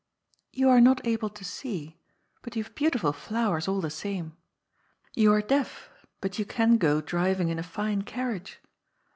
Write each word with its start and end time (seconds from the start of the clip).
^^ 0.33 0.33
You 0.51 0.67
are 0.69 0.81
not 0.81 1.05
able 1.05 1.29
to 1.29 1.45
see, 1.45 1.99
but 2.41 2.55
you 2.55 2.63
have 2.63 2.73
beautiful 2.73 3.13
flowers 3.13 3.67
all 3.67 3.81
the 3.81 3.91
same. 3.91 4.35
You 5.13 5.31
are 5.31 5.43
deaf, 5.43 5.91
but 6.21 6.39
you 6.39 6.43
can 6.45 6.79
go 6.79 7.01
driving 7.01 7.49
in 7.49 7.59
a 7.59 7.61
fine 7.61 8.01
carriage." 8.01 8.59